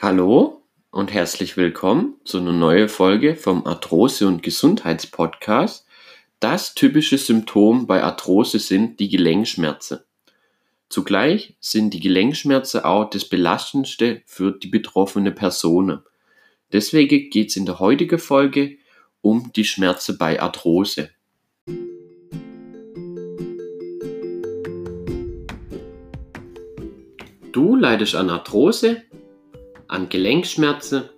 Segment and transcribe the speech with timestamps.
[0.00, 5.88] Hallo und herzlich willkommen zu einer neuen Folge vom Arthrose- und Gesundheitspodcast.
[6.38, 9.98] Das typische Symptom bei Arthrose sind die Gelenkschmerzen.
[10.88, 16.00] Zugleich sind die Gelenkschmerzen auch das Belastendste für die betroffene Person.
[16.72, 18.78] Deswegen geht es in der heutigen Folge
[19.20, 21.10] um die Schmerzen bei Arthrose.
[27.50, 29.02] Du leidest an Arthrose,
[29.88, 31.08] an Gelenkschmerzen,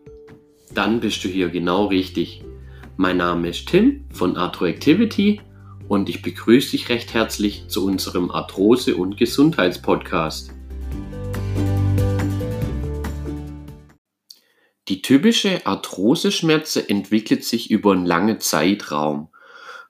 [0.72, 2.44] dann bist du hier genau richtig.
[2.96, 5.40] Mein Name ist Tim von Arthroactivity
[5.88, 10.52] und ich begrüße dich recht herzlich zu unserem Arthrose- und Gesundheitspodcast.
[14.86, 19.30] Die typische Arthroseschmerze entwickelt sich über einen langen Zeitraum.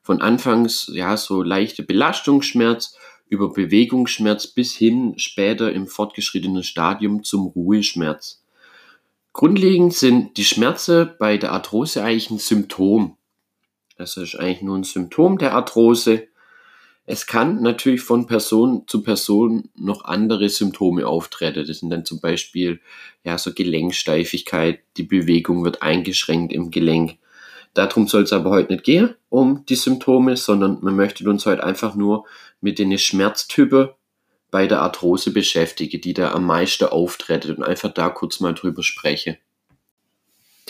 [0.02, 2.96] Von anfangs ja so leichte Belastungsschmerz
[3.28, 8.40] über Bewegungsschmerz bis hin später im fortgeschrittenen Stadium zum Ruheschmerz.
[9.32, 13.16] Grundlegend sind die Schmerzen bei der Arthrose eigentlich ein Symptom.
[13.96, 16.26] Das ist eigentlich nur ein Symptom der Arthrose.
[17.06, 21.64] Es kann natürlich von Person zu Person noch andere Symptome auftreten.
[21.66, 22.80] Das sind dann zum Beispiel
[23.24, 27.18] ja so Gelenksteifigkeit, die Bewegung wird eingeschränkt im Gelenk.
[27.74, 31.62] Darum soll es aber heute nicht gehen, um die Symptome, sondern man möchte uns heute
[31.62, 32.26] einfach nur
[32.60, 33.90] mit den Schmerztypen
[34.50, 38.82] bei der Arthrose beschäftige, die da am meisten auftreten und einfach da kurz mal drüber
[38.82, 39.38] spreche.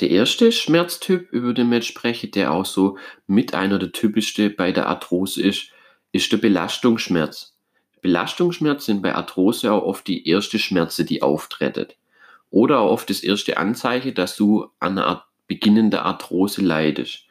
[0.00, 4.54] Der erste Schmerztyp, über den wir jetzt sprechen, der auch so mit einer der typischsten
[4.56, 5.72] bei der Arthrose ist,
[6.12, 7.54] ist der Belastungsschmerz.
[8.00, 11.86] Belastungsschmerz sind bei Arthrose auch oft die erste Schmerze, die auftreten.
[12.50, 17.26] Oder auch oft das erste Anzeichen, dass du an einer beginnenden Arthrose leidest.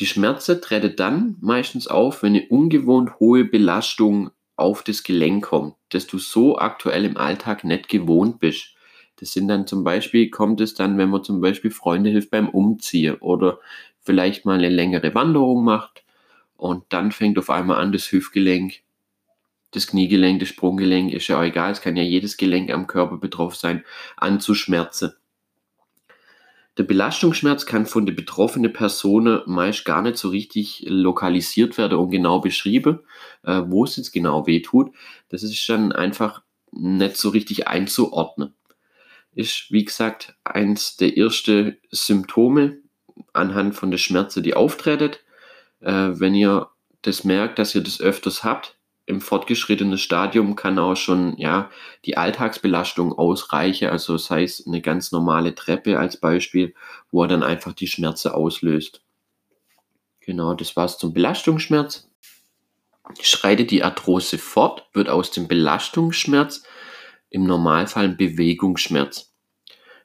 [0.00, 5.74] Die Schmerze treten dann meistens auf, wenn eine ungewohnt hohe Belastung auf das Gelenk kommt,
[5.90, 8.74] das du so aktuell im Alltag nicht gewohnt bist.
[9.16, 12.48] Das sind dann zum Beispiel, kommt es dann, wenn man zum Beispiel Freunde hilft beim
[12.48, 13.58] Umziehen oder
[14.00, 16.04] vielleicht mal eine längere Wanderung macht
[16.56, 18.80] und dann fängt auf einmal an, das Hüftgelenk,
[19.72, 23.16] das Kniegelenk, das Sprunggelenk, ist ja auch egal, es kann ja jedes Gelenk am Körper
[23.16, 23.84] betroffen sein,
[24.16, 25.12] an zu schmerzen.
[26.76, 32.10] Der Belastungsschmerz kann von der betroffenen Person meist gar nicht so richtig lokalisiert werden und
[32.10, 33.00] genau beschrieben,
[33.44, 34.92] äh, wo es jetzt genau weh tut.
[35.28, 36.42] Das ist dann einfach
[36.72, 38.54] nicht so richtig einzuordnen.
[39.34, 42.78] Ist, wie gesagt, eins der ersten Symptome
[43.32, 45.20] anhand von der Schmerzen, die auftretet.
[45.80, 46.68] Äh, wenn ihr
[47.02, 51.70] das merkt, dass ihr das öfters habt, im fortgeschrittenen Stadium kann auch schon ja
[52.04, 56.74] die Alltagsbelastung ausreichen, also sei es eine ganz normale Treppe als Beispiel,
[57.10, 59.02] wo er dann einfach die Schmerze auslöst.
[60.20, 62.08] Genau, das war's zum Belastungsschmerz.
[63.20, 66.64] Schreitet die Arthrose fort, wird aus dem Belastungsschmerz
[67.28, 69.34] im Normalfall ein Bewegungsschmerz.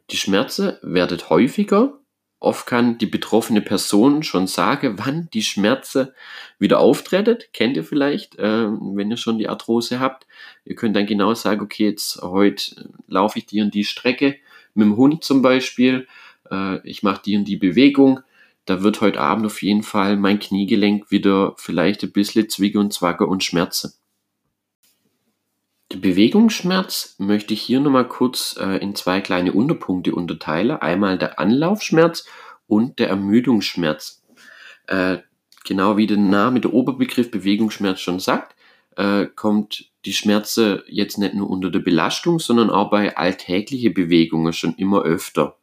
[0.09, 1.99] Die Schmerze werden häufiger
[2.41, 6.13] Oft kann die betroffene Person schon sagen, wann die Schmerze
[6.57, 7.50] wieder auftretet.
[7.51, 10.25] Kennt ihr vielleicht, äh, wenn ihr schon die Arthrose habt.
[10.63, 14.38] Ihr könnt dann genau sagen, okay, jetzt heute laufe ich die und die Strecke
[14.73, 16.07] mit dem Hund zum Beispiel.
[16.49, 18.22] Äh, ich mache die und die Bewegung.
[18.63, 22.94] Da wird heute Abend auf jeden Fall mein Kniegelenk wieder vielleicht ein bisschen zwicke und
[22.94, 23.98] zwacke und schmerze.
[25.91, 30.77] Den Bewegungsschmerz möchte ich hier nochmal kurz äh, in zwei kleine Unterpunkte unterteilen.
[30.77, 32.25] Einmal der Anlaufschmerz
[32.67, 34.23] und der Ermüdungsschmerz.
[34.85, 35.17] Äh,
[35.66, 38.55] genau wie der Name, der Oberbegriff Bewegungsschmerz schon sagt,
[38.97, 44.53] äh, kommt die Schmerze jetzt nicht nur unter der Belastung, sondern auch bei alltäglichen Bewegungen
[44.53, 45.59] schon immer öfter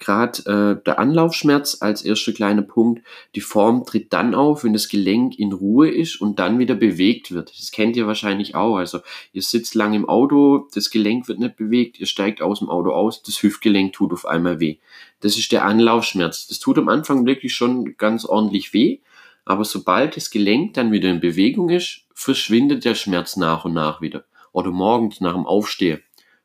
[0.00, 0.42] gerade
[0.80, 3.02] äh, der Anlaufschmerz als erster kleiner Punkt.
[3.36, 7.30] Die Form tritt dann auf, wenn das Gelenk in Ruhe ist und dann wieder bewegt
[7.30, 7.56] wird.
[7.56, 8.76] Das kennt ihr wahrscheinlich auch.
[8.76, 9.00] Also
[9.32, 12.90] ihr sitzt lang im Auto, das Gelenk wird nicht bewegt, ihr steigt aus dem Auto
[12.90, 14.78] aus, das Hüftgelenk tut auf einmal weh.
[15.20, 16.48] Das ist der Anlaufschmerz.
[16.48, 18.98] Das tut am Anfang wirklich schon ganz ordentlich weh,
[19.44, 24.00] aber sobald das Gelenk dann wieder in Bewegung ist, verschwindet der Schmerz nach und nach
[24.00, 24.24] wieder.
[24.52, 26.00] Oder morgens nach dem Aufstehen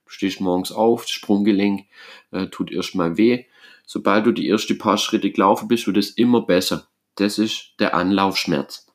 [0.07, 1.85] stehst morgens auf, das Sprunggelenk
[2.31, 3.45] äh, tut erstmal weh.
[3.85, 6.87] Sobald du die ersten paar Schritte gelaufen bist, wird es immer besser.
[7.15, 8.87] Das ist der Anlaufschmerz.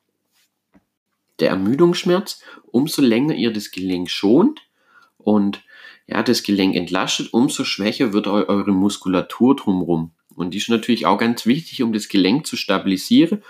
[1.39, 4.61] Der Ermüdungsschmerz, umso länger ihr das Gelenk schont
[5.17, 5.63] und
[6.07, 10.11] ja, das Gelenk entlastet, umso schwächer wird eu eure Muskulatur drumherum.
[10.35, 13.43] Und die ist natürlich auch ganz wichtig, um das Gelenk zu stabilisieren.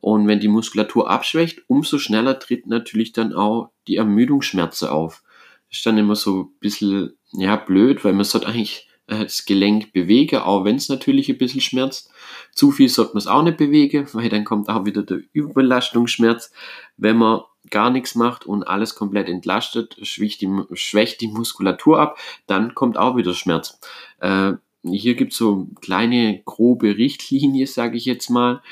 [0.00, 5.22] Und wenn die Muskulatur abschwächt, umso schneller tritt natürlich dann auch die Ermüdungsschmerze auf
[5.70, 9.92] ist dann immer so ein bisschen, ja, blöd, weil man sollte eigentlich äh, das Gelenk
[9.92, 12.10] bewege, auch wenn es natürlich ein bisschen schmerzt.
[12.52, 16.52] Zu viel sollte man es auch nicht bewegen, weil dann kommt auch wieder der Überbelastungsschmerz.
[16.96, 22.18] Wenn man gar nichts macht und alles komplett entlastet, schwächt die, schwächt die Muskulatur ab,
[22.46, 23.78] dann kommt auch wieder Schmerz.
[24.20, 24.52] Äh,
[24.84, 28.62] hier gibt es so kleine grobe Richtlinie, sage ich jetzt mal.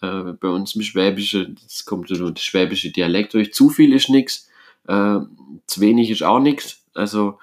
[0.00, 3.52] Äh, bei uns im Schwäbischen, das kommt so der schwäbische Dialekt durch.
[3.52, 4.48] Zu viel ist nichts,
[4.88, 5.18] äh,
[5.66, 6.84] zu wenig ist auch nichts.
[6.94, 7.38] Also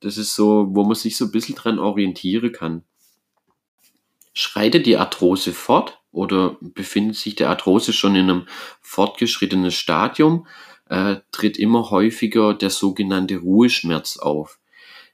[0.00, 2.82] das ist so, wo man sich so ein bisschen dran orientieren kann.
[4.34, 8.48] Schreitet die Arthrose fort oder befindet sich der Arthrose schon in einem
[8.80, 10.46] fortgeschrittenen Stadium,
[10.88, 14.58] äh, tritt immer häufiger der sogenannte Ruheschmerz auf.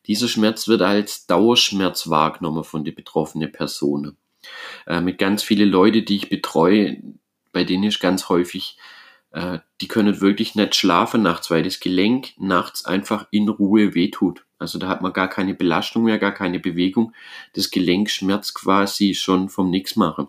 [0.07, 4.17] Dieser Schmerz wird als Dauerschmerz wahrgenommen von der betroffenen Person.
[4.87, 7.01] Äh, mit ganz vielen Leuten, die ich betreue,
[7.53, 8.77] bei denen ist ganz häufig,
[9.33, 14.45] äh, die können wirklich nicht schlafen nachts, weil das Gelenk nachts einfach in Ruhe wehtut.
[14.59, 17.13] Also da hat man gar keine Belastung mehr, gar keine Bewegung.
[17.55, 20.29] Das Gelenk schmerzt quasi schon vom Nixmachen.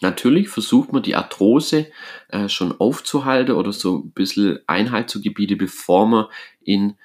[0.00, 1.90] Natürlich versucht man die Arthrose
[2.28, 6.26] äh, schon aufzuhalten oder so ein bisschen Einhalt zu gebieten, bevor man
[6.62, 6.96] in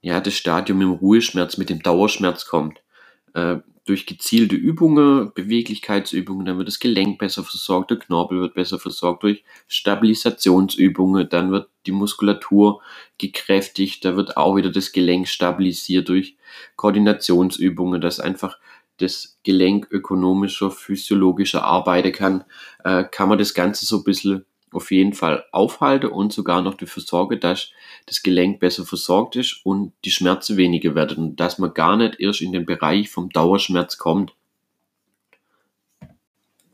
[0.00, 2.82] ja, das Stadium im Ruheschmerz mit dem Dauerschmerz kommt.
[3.34, 8.78] Äh, durch gezielte Übungen, Beweglichkeitsübungen, dann wird das Gelenk besser versorgt, der Knorpel wird besser
[8.78, 12.80] versorgt durch Stabilisationsübungen, dann wird die Muskulatur
[13.18, 16.36] gekräftigt, da wird auch wieder das Gelenk stabilisiert durch
[16.76, 18.56] Koordinationsübungen, dass einfach
[18.98, 22.44] das Gelenk ökonomischer, physiologischer arbeiten kann,
[22.84, 26.74] äh, kann man das Ganze so ein bisschen auf jeden Fall aufhalte und sogar noch
[26.74, 27.70] dafür sorge, dass
[28.06, 32.20] das Gelenk besser versorgt ist und die Schmerzen weniger werden und dass man gar nicht
[32.20, 34.32] erst in den Bereich vom Dauerschmerz kommt.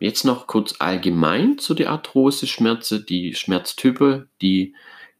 [0.01, 4.75] Jetzt noch kurz allgemein zu der Arthrose-Schmerze, die Schmerztypen, die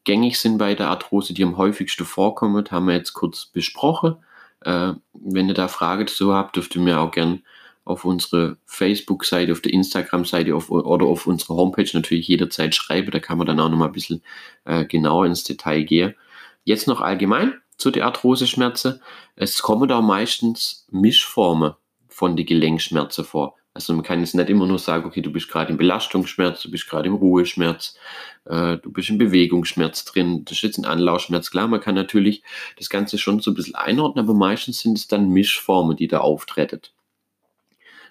[0.05, 4.17] gängig sind bei der Arthrose, die am häufigsten vorkommen, haben wir jetzt kurz besprochen.
[4.61, 7.43] Äh, wenn ihr da Fragen dazu habt, dürft ihr mir auch gerne
[7.89, 13.11] auf unsere Facebook-Seite, auf der Instagram-Seite oder auf unsere Homepage natürlich jederzeit schreiben.
[13.11, 14.23] Da kann man dann auch noch mal ein bisschen
[14.65, 16.15] äh, genauer ins Detail gehen.
[16.65, 19.01] Jetzt noch allgemein zu den Arthrose-Schmerzen.
[19.37, 21.75] Es kommen da meistens Mischformen
[22.09, 23.55] von den Gelenkschmerzen vor.
[23.73, 26.71] Also man kann jetzt nicht immer nur sagen, okay, du bist gerade im Belastungsschmerz, du
[26.71, 27.97] bist gerade im Ruheschmerz,
[28.45, 31.51] äh, du bist im Bewegungsschmerz drin, das ist jetzt ein Anlaufschmerz.
[31.51, 32.43] Klar, man kann natürlich
[32.77, 36.19] das Ganze schon so ein bisschen einordnen, aber meistens sind es dann Mischformen, die da
[36.19, 36.81] auftreten.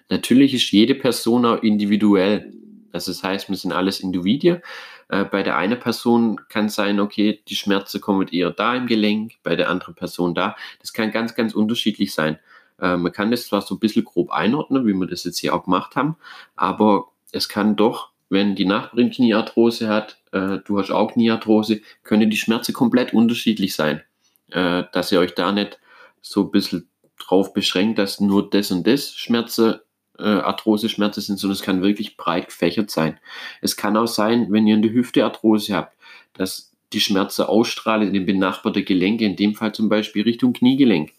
[0.08, 2.52] Natürlich ist jede Person auch individuell.
[2.92, 4.62] Also das heißt, wir sind alles Individuen.
[5.08, 9.34] Äh, bei der einen Person kann sein, okay, die Schmerzen kommen eher da im Gelenk,
[9.42, 10.56] bei der anderen Person da.
[10.80, 12.38] Das kann ganz, ganz unterschiedlich sein.
[12.80, 15.54] Äh, man kann das zwar so ein bisschen grob einordnen, wie wir das jetzt hier
[15.54, 16.16] auch gemacht haben,
[16.56, 22.30] aber es kann doch, wenn die Nachbarin Kniearthrose hat, äh, du hast auch Kniearthrose, können
[22.30, 24.02] die Schmerzen komplett unterschiedlich sein.
[24.50, 25.78] Äh, dass ihr euch da nicht
[26.22, 26.88] so ein bisschen
[27.18, 29.74] drauf beschränkt, dass nur das und das Schmerzen
[30.18, 33.18] äh, Arthrose-Schmerzen sind, sondern es kann wirklich breit gefächert sein.
[33.60, 35.96] Es kann auch sein, wenn ihr in der Hüfte Arthrose habt,
[36.34, 41.12] dass die Schmerzen ausstrahlen in den benachbarten Gelenke, in dem Fall zum Beispiel Richtung Kniegelenk.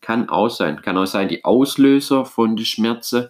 [0.00, 0.80] Kann auch sein.
[0.82, 3.28] Kann auch sein, die Auslöser von den Schmerzen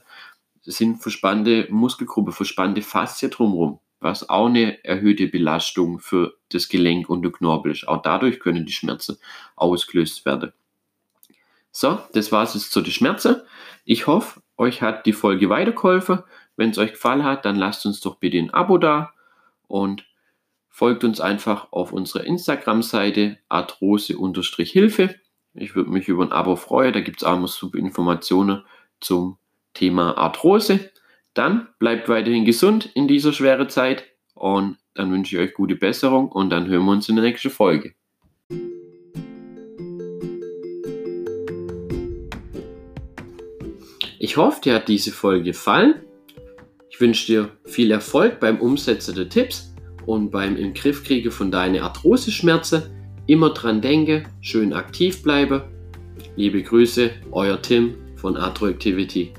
[0.63, 7.23] sind verspannte Muskelgruppe, verspannte Faszie drumherum, was auch eine erhöhte Belastung für das Gelenk und
[7.23, 7.89] den Knorpel ist.
[7.89, 9.17] Auch dadurch können die Schmerzen
[9.57, 10.53] ausgelöst werden.
[11.73, 13.37] So, das war es jetzt zu den Schmerzen.
[13.85, 16.23] Ich hoffe, euch hat die Folge weitergeholfen.
[16.57, 19.13] Wenn es euch gefallen hat, dann lasst uns doch bitte ein Abo da
[19.69, 20.05] und
[20.69, 25.15] folgt uns einfach auf unserer Instagram-Seite arthrose-hilfe.
[25.55, 26.93] Ich würde mich über ein Abo freuen.
[26.93, 28.65] Da gibt es auch noch super Informationen
[29.01, 29.39] zum
[29.75, 30.91] Thema Arthrose.
[31.35, 34.05] Dann bleibt weiterhin gesund in dieser schweren Zeit
[34.35, 37.51] und dann wünsche ich euch gute Besserung und dann hören wir uns in der nächsten
[37.51, 37.95] Folge.
[44.39, 46.03] Hoffe, dir hat diese Folge gefallen.
[46.89, 49.75] Ich wünsche dir viel Erfolg beim Umsetzen der Tipps
[50.07, 50.73] und beim im
[51.31, 52.83] von deinen Arthrose-Schmerzen.
[53.27, 55.69] Immer dran denke, schön aktiv bleibe.
[56.37, 59.35] Liebe Grüße, euer Tim von Arthroactivity.